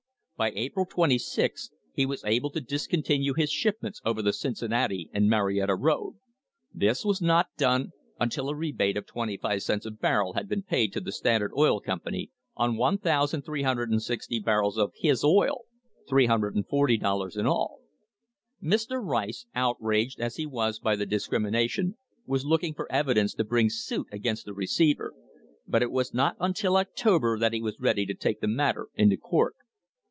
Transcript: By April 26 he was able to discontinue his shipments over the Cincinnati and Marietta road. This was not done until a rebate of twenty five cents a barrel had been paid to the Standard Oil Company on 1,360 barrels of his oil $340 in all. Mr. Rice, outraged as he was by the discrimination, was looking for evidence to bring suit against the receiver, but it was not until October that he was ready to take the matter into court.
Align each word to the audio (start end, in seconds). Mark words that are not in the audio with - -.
By 0.37 0.49
April 0.55 0.87
26 0.87 1.69
he 1.93 2.03
was 2.07 2.25
able 2.25 2.49
to 2.49 2.61
discontinue 2.61 3.35
his 3.35 3.51
shipments 3.51 4.01
over 4.03 4.23
the 4.23 4.33
Cincinnati 4.33 5.07
and 5.13 5.29
Marietta 5.29 5.75
road. 5.75 6.15
This 6.73 7.05
was 7.05 7.21
not 7.21 7.49
done 7.59 7.91
until 8.19 8.49
a 8.49 8.55
rebate 8.55 8.97
of 8.97 9.05
twenty 9.05 9.37
five 9.37 9.61
cents 9.61 9.85
a 9.85 9.91
barrel 9.91 10.33
had 10.33 10.49
been 10.49 10.63
paid 10.63 10.93
to 10.93 10.99
the 10.99 11.11
Standard 11.11 11.51
Oil 11.55 11.79
Company 11.79 12.31
on 12.57 12.75
1,360 12.75 14.39
barrels 14.39 14.79
of 14.79 14.93
his 14.95 15.23
oil 15.23 15.65
$340 16.09 17.37
in 17.37 17.45
all. 17.45 17.81
Mr. 18.59 18.99
Rice, 18.99 19.45
outraged 19.53 20.19
as 20.19 20.37
he 20.37 20.47
was 20.47 20.79
by 20.79 20.95
the 20.95 21.05
discrimination, 21.05 21.97
was 22.25 22.45
looking 22.47 22.73
for 22.73 22.91
evidence 22.91 23.35
to 23.35 23.43
bring 23.43 23.69
suit 23.69 24.07
against 24.11 24.45
the 24.47 24.55
receiver, 24.55 25.13
but 25.67 25.83
it 25.83 25.91
was 25.91 26.15
not 26.15 26.35
until 26.39 26.77
October 26.77 27.37
that 27.37 27.53
he 27.53 27.61
was 27.61 27.79
ready 27.79 28.07
to 28.07 28.15
take 28.15 28.41
the 28.41 28.47
matter 28.47 28.87
into 28.95 29.17
court. 29.17 29.55